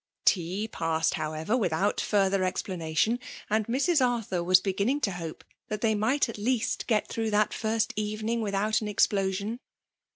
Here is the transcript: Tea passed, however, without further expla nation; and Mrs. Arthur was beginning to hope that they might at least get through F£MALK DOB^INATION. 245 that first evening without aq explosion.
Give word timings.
Tea 0.25 0.67
passed, 0.67 1.13
however, 1.13 1.55
without 1.55 2.01
further 2.01 2.39
expla 2.39 2.75
nation; 2.75 3.19
and 3.51 3.67
Mrs. 3.67 4.03
Arthur 4.03 4.43
was 4.43 4.59
beginning 4.59 4.99
to 5.01 5.11
hope 5.11 5.43
that 5.67 5.81
they 5.81 5.93
might 5.93 6.27
at 6.27 6.39
least 6.39 6.87
get 6.87 7.07
through 7.07 7.25
F£MALK 7.25 7.27
DOB^INATION. 7.27 7.49
245 7.49 7.49
that 7.51 7.53
first 7.53 7.93
evening 7.95 8.41
without 8.41 8.73
aq 8.73 8.87
explosion. 8.89 9.59